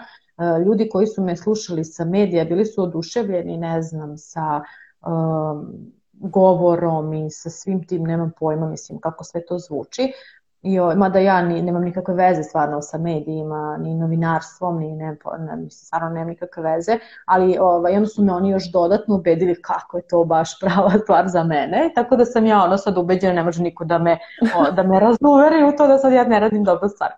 [0.65, 4.61] Ljudi koji su me slušali sa medija bili su oduševljeni, ne znam, sa
[5.05, 10.13] um, govorom i sa svim tim, nemam pojma, mislim, kako sve to zvuči.
[10.61, 15.55] I, mada ja ni, nemam nikakve veze stvarno sa medijima, ni novinarstvom, ni ne, ne
[15.55, 19.97] mislim, stvarno nemam nikakve veze, ali ovaj, onda su me oni još dodatno ubedili kako
[19.97, 23.43] je to baš prava stvar za mene, tako da sam ja ono sad ubeđena, ne
[23.43, 24.17] može niko da me,
[24.57, 27.11] o, da me razuveri u to da sad ja ne radim dobro stvar.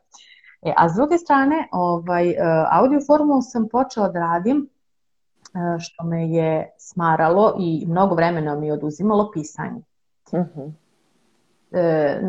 [0.61, 2.35] E, a s druge strane, ovaj, e,
[2.71, 4.69] audio formu sam počela da radim
[5.79, 9.81] što me je smaralo i mnogo vremena mi je oduzimalo pisanje.
[10.31, 10.59] Uh mhm.
[10.59, 10.71] -huh.
[11.71, 12.21] E,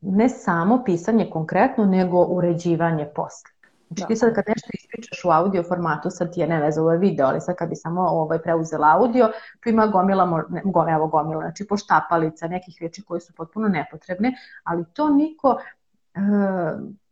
[0.00, 3.50] ne samo pisanje konkretno, nego uređivanje posla.
[3.88, 6.92] Znači ti sad kad nešto ispričaš u audio formatu, sad ti je ne veze, ovo
[6.92, 9.30] je video, ali sad kad bi samo ovaj, preuzela audio,
[9.62, 14.32] tu ima gomila, ne, gomila, evo gomila, znači poštapalica, nekih reči koje su potpuno nepotrebne,
[14.64, 15.58] ali to niko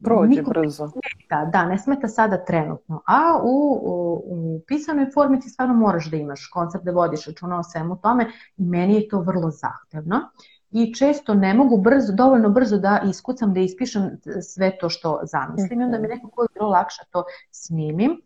[0.05, 0.89] Prođe niko brzo.
[0.89, 3.03] Smeta, da, ne smeta sada trenutno.
[3.07, 7.59] A u, u, u pisanoj formi ti stvarno moraš da imaš koncept da vodiš računa
[7.59, 10.21] o svemu tome i meni je to vrlo zahtevno
[10.71, 14.11] i često ne mogu brzo, dovoljno brzo da iskucam, da ispišem
[14.43, 15.81] sve to što zamislim.
[15.81, 16.17] I onda mi mhm.
[16.17, 18.23] nekako je bilo lakše to snimim.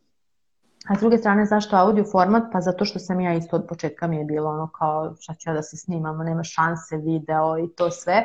[0.89, 2.43] A s druge strane, zašto audio format?
[2.53, 5.51] Pa zato što sam ja isto od početka mi je bilo ono kao šta ću
[5.51, 8.25] ja da se snimam, nema šanse, video i to sve.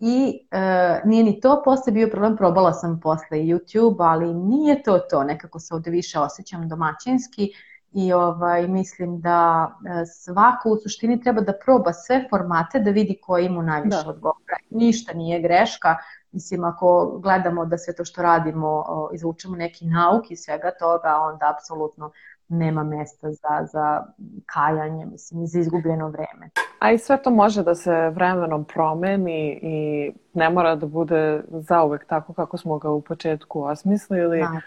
[0.00, 4.98] I e, nije ni to posle bio problem, probala sam posle YouTube, ali nije to
[4.98, 7.52] to, nekako se ovde više osjećam domaćinski
[7.92, 9.70] i ovaj, mislim da
[10.02, 14.10] e, svako u suštini treba da proba sve formate da vidi koji mu najviše da.
[14.10, 14.58] odgovara.
[14.70, 15.96] Ništa nije greška,
[16.32, 18.84] mislim ako gledamo da sve to što radimo
[19.14, 22.10] izvučemo neki nauk i svega toga, onda apsolutno
[22.48, 24.04] nema mesta za, za
[24.46, 26.50] kajanje, mislim, za izgubljeno vreme.
[26.78, 32.06] A i sve to može da se vremenom promeni i ne mora da bude zauvek
[32.06, 34.38] tako kako smo ga u početku osmislili.
[34.38, 34.60] Da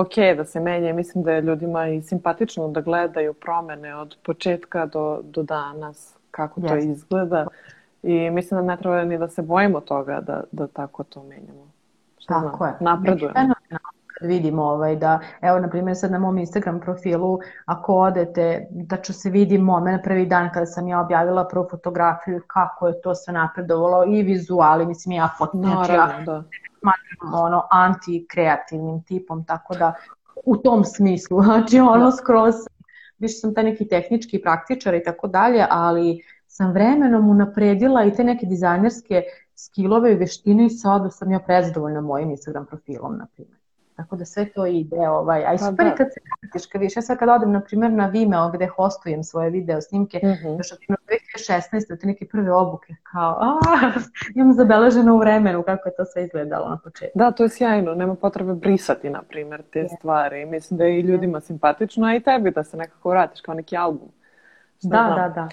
[0.00, 4.86] ok da se menja mislim da je ljudima i simpatično da gledaju promene od početka
[4.86, 6.92] do, do danas, kako to yes.
[6.92, 7.46] izgleda.
[8.02, 11.68] I mislim da ne treba ni da se bojimo toga da, da tako to menjamo.
[12.18, 12.76] Šta tako znam, je.
[12.80, 13.54] Napredujemo.
[14.20, 19.12] Vidimo ovaj, da, evo na primjer sad na mom Instagram profilu, ako odete, da ću
[19.12, 23.34] se vidi moment prvi dan kada sam ja objavila prvu fotografiju, kako je to sve
[23.34, 26.42] napredovalo i vizuali, mislim ja znači ja da
[26.80, 29.94] smatram ono anti-kreativnim tipom, tako da
[30.44, 32.12] u tom smislu, znači ono da.
[32.12, 32.54] skroz,
[33.18, 38.24] više sam taj neki tehnički praktičar i tako dalje, ali sam vremenom unapredila i te
[38.24, 39.22] neke dizajnerske
[39.54, 43.57] skillove i veštine i sada sam ja prezadovoljna mojim Instagram profilom, na primjer.
[43.98, 45.94] Tako da sve to ide, ovaj, a i pa super da.
[45.94, 49.50] kad se vratiš, kad više, sad kad odem, na primjer, na Vimeo gde hostujem svoje
[49.50, 50.58] video snimke, mm -hmm.
[50.58, 52.00] još od 2016.
[52.00, 53.58] te neke prve obuke, kao, a,
[54.34, 57.18] imam zabeleženo u vremenu kako je to sve izgledalo na početku.
[57.18, 59.96] Da, to je sjajno, nema potrebe brisati, na primjer, te yeah.
[59.98, 60.46] stvari.
[60.46, 63.76] Mislim da je i ljudima simpatično, a i tebi da se nekako vratiš kao neki
[63.76, 64.08] album.
[64.78, 65.16] Šta da, znam.
[65.16, 65.48] da, da.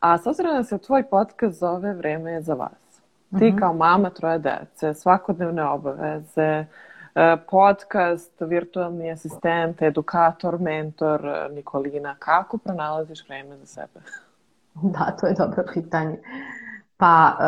[0.00, 3.02] A s obzirom da se tvoj podcast zove Vreme je za vas.
[3.30, 3.58] Ti mm -hmm.
[3.58, 6.64] kao mama troje dece, svakodnevne obaveze,
[7.50, 14.00] podcast, virtualni asistent, edukator, mentor, Nikolina, kako pronalaziš vreme za sebe?
[14.74, 16.18] Da, to je dobro pitanje.
[16.96, 17.46] Pa, e,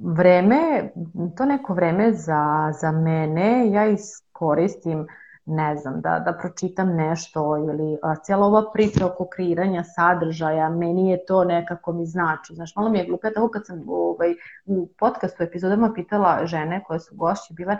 [0.00, 0.90] vreme,
[1.36, 5.06] to neko vreme za, za mene, ja iskoristim,
[5.46, 11.24] ne znam, da, da pročitam nešto ili cijela ova priča oko kreiranja sadržaja, meni je
[11.24, 12.54] to nekako mi znači.
[12.54, 14.34] Znaš, malo mi je glupo, tako kad sam ovaj,
[14.66, 17.76] u podcastu epizodama pitala žene koje su gošće bile,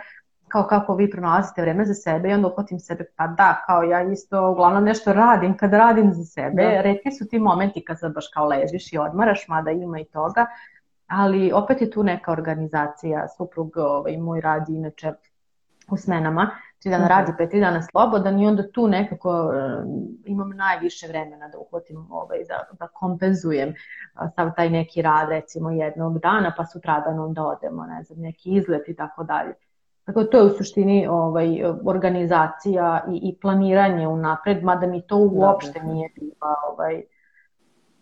[0.51, 4.01] kao kako vi pronalazite vreme za sebe i onda uhvatim sebe, pa da, kao ja
[4.01, 6.63] isto uglavnom nešto radim kad radim za sebe.
[6.63, 6.81] Da.
[6.81, 10.45] Redki su ti momenti kad sad baš kao ležiš i odmaraš, mada ima i toga,
[11.07, 15.13] ali opet je tu neka organizacija, suprug ovaj, moj radi inače
[15.91, 17.09] u smenama, tri dana mhm.
[17.09, 19.53] radi, pet, tri dana slobodan i onda tu nekako uh,
[20.25, 25.71] imam najviše vremena da uhvatim, ovaj, da, da kompenzujem uh, sav taj neki rad recimo
[25.71, 29.53] jednog dana, pa sutradan onda odemo, ne znam, neki izlet i tako dalje.
[30.11, 35.79] Tako to je u suštini ovaj, organizacija i, i planiranje unapred, mada mi to uopšte
[35.79, 37.03] da, nije bila, ovaj,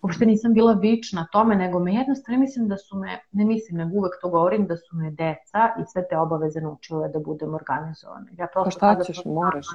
[0.02, 3.98] uopšte nisam bila vična tome, nego me jednostavno mislim da su me, ne mislim, nego
[3.98, 8.26] uvek to govorim, da su me deca i sve te obaveze naučile da budem organizovana.
[8.38, 9.66] Ja prosto pa šta ćeš, moraš.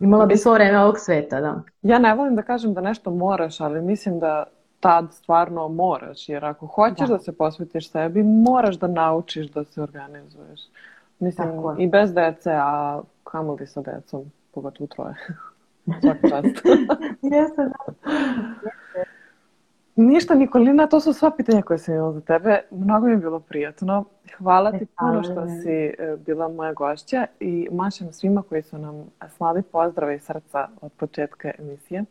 [0.00, 1.62] Imala bi svo vreme ovog sveta, da.
[1.82, 4.44] Ja ne volim da kažem da nešto moraš, ali mislim da
[4.80, 9.64] tad stvarno moraš, jer ako hoćeš da, da se posvetiš sebi, moraš da naučiš da
[9.64, 10.60] se organizuješ.
[11.22, 15.14] Mislim, i bez dece, a kamoli sa decom, pogotovo troje.
[16.00, 16.66] Svaka čast.
[17.32, 17.92] Jeste, da.
[19.96, 22.60] Ništa, Nikolina, to su sva pitanja koje sam imala za tebe.
[22.70, 24.04] Mnogo mi je bilo prijatno.
[24.38, 29.04] Hvala ti puno što si e, bila moja gošća i mašem svima koji su nam
[29.28, 32.04] slali pozdrave iz srca od početka emisije.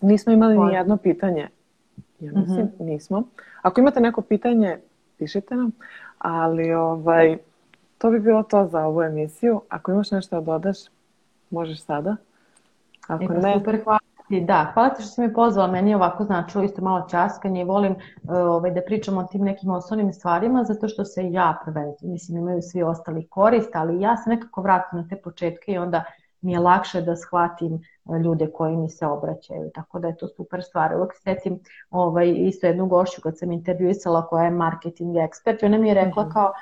[0.00, 1.48] Nismo imali ni jedno pitanje.
[2.20, 2.84] Ja mislim, mm -hmm.
[2.84, 3.22] nismo.
[3.62, 4.78] Ako imate neko pitanje,
[5.18, 5.70] pišite nam.
[6.18, 7.38] Ali ovaj,
[8.02, 9.60] to bi bilo to za ovu emisiju.
[9.68, 10.76] Ako imaš nešto da dodaš,
[11.50, 12.16] možeš sada.
[13.08, 13.54] Ako e, ne...
[13.58, 13.98] Super, hvala
[14.46, 17.64] Da, hvala ti što si me pozvala, meni je ovako značilo isto malo časkanje i
[17.64, 22.12] volim uh, ovaj, da pričam o tim nekim osnovnim stvarima zato što se ja prvenstveno,
[22.12, 26.04] mislim imaju svi ostali korist, ali ja se nekako vratim na te početke i onda
[26.40, 30.28] mi je lakše da shvatim e, ljude koji mi se obraćaju, tako da je to
[30.28, 30.94] super stvar.
[30.94, 31.60] Uvijek setim
[31.90, 35.94] ovaj, isto jednu gošću kad sam intervjuisala koja je marketing ekspert i ona mi je
[35.94, 36.32] rekla mhm.
[36.32, 36.52] kao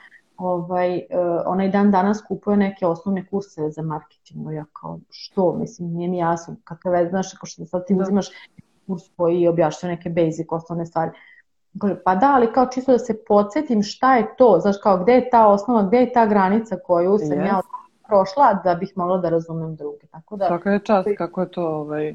[0.41, 4.53] ovaj, uh, onaj dan danas kupuje neke osnovne kurseve za marketing.
[4.53, 5.53] Ja kao, što?
[5.53, 6.57] Mislim, nije mi jasno.
[6.65, 8.03] Kakve veze, znaš, ako što sad ti da.
[8.03, 8.29] uzimaš
[8.87, 11.11] kurs koji objašnjava neke basic osnovne stvari.
[12.05, 15.31] Pa da, ali kao čisto da se podsjetim šta je to, znaš kao gde je
[15.31, 17.47] ta osnova, gde je ta granica koju sam yes.
[17.47, 17.61] ja
[18.07, 20.07] prošla da bih mogla da razumem druge.
[20.07, 22.15] Tako da, Svaka je čast kako je to ovaj,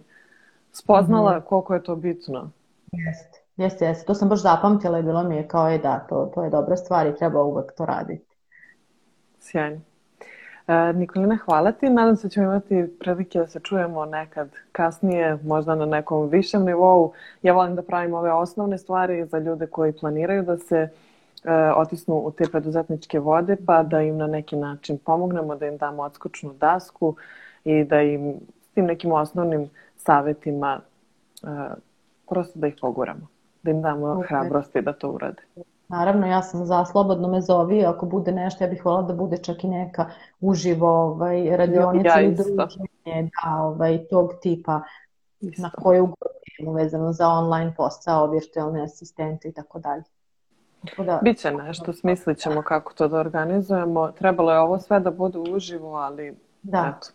[0.72, 1.46] spoznala, mm -hmm.
[1.46, 2.50] koliko je to bitno.
[2.92, 3.35] Jeste.
[3.58, 4.06] Jeste, jeste.
[4.06, 6.78] To sam baš zapamtila i bilo mi je kao je da, to, to je dobra
[6.78, 8.36] stvar i treba uvek to raditi.
[9.40, 9.82] Sjajno.
[10.68, 11.90] E, Nikolina, hvala ti.
[11.90, 16.66] Nadam se da ćemo imati prilike da se čujemo nekad kasnije, možda na nekom višem
[16.66, 17.14] nivou.
[17.42, 20.90] Ja volim da pravim ove osnovne stvari za ljude koji planiraju da se e,
[21.76, 26.04] otisnu u te preduzetničke vode, pa da im na neki način pomognemo, da im damo
[26.04, 27.16] odskočnu dasku
[27.64, 30.80] i da im s tim nekim osnovnim savetima
[31.44, 31.48] e,
[32.28, 33.35] prosto da ih poguramo
[33.66, 34.28] da im damo okay.
[34.28, 35.42] hrabrosti da to urade.
[35.88, 39.38] Naravno, ja sam za slobodno me zovi, ako bude nešto, ja bih volila da bude
[39.38, 40.06] čak i neka
[40.40, 44.82] uživo ovaj, radionica ja, ili druženje, da, ovaj, tog tipa
[45.42, 45.62] isto.
[45.62, 50.04] na koju godinu vezano za online posao, virtualne asistente i tako dalje.
[50.98, 54.12] Da, Biće nešto, smislit ćemo kako to da organizujemo.
[54.12, 56.94] Trebalo je ovo sve da bude uživo, ali da.
[56.98, 57.08] eto.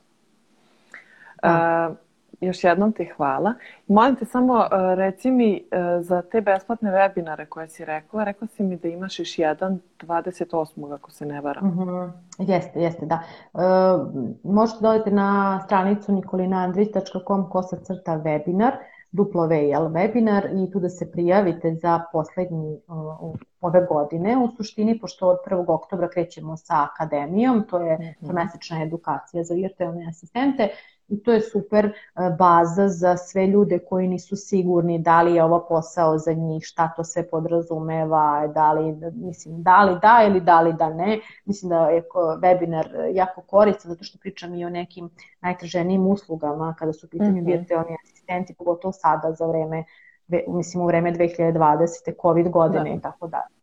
[1.43, 1.89] Da.
[1.91, 1.97] Uh,
[2.41, 3.55] još jednom ti hvala.
[3.87, 8.47] Molim te samo uh, reci mi uh, za te besplatne webinare koje si rekla, rekla
[8.47, 10.95] si mi da imaš još jedan 28.
[10.95, 11.67] ako se ne varam.
[11.67, 12.11] Mm -hmm.
[12.39, 13.23] Jeste, jeste, da.
[13.53, 13.61] Uh,
[14.43, 18.73] možete dodati na stranicu nikolinandrić.com kosa crta webinar,
[19.13, 24.37] duplo VL webinar i tu da se prijavite za poslednji uh, ove godine.
[24.37, 25.65] U suštini, pošto od 1.
[25.69, 28.33] oktobra krećemo sa akademijom, to je -hmm.
[28.33, 30.69] mesečna edukacija za virtualne asistente
[31.11, 31.93] i to je super e,
[32.39, 36.93] baza za sve ljude koji nisu sigurni da li je ovo posao za njih, šta
[36.97, 41.21] to sve podrazumeva, da li, mislim, da li da ili da li da ne.
[41.45, 46.93] Mislim da je webinar jako koristan zato što pričam i o nekim najtraženijim uslugama kada
[46.93, 47.59] su pitanju mm -hmm.
[47.59, 49.85] virtualni asistenti, pogotovo sada za vreme
[50.49, 52.23] mislim u vreme 2020.
[52.23, 52.97] COVID godine da.
[52.97, 53.61] i tako dalje.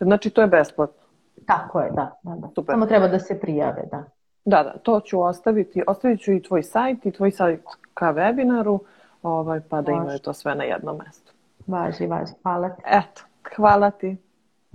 [0.00, 1.02] Znači to je besplatno?
[1.46, 2.18] Tako je, da.
[2.22, 2.48] da, da.
[2.54, 2.72] Super.
[2.72, 4.04] Samo treba da se prijave, da.
[4.44, 5.82] Da, da, to ću ostaviti.
[5.86, 7.60] Ostavit ću i tvoj sajt i tvoj sajt
[7.94, 8.78] ka webinaru,
[9.22, 11.32] ovaj, pa da imaju to sve na jednom mestu.
[11.66, 12.32] Važi, važi.
[12.42, 12.82] Hvala ti.
[12.86, 13.22] Eto,
[13.56, 14.16] hvala ti.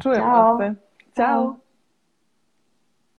[0.04, 0.58] Čujemo Ćao.
[0.58, 0.74] se.
[1.16, 1.26] Ćao.
[1.26, 1.56] Ćao.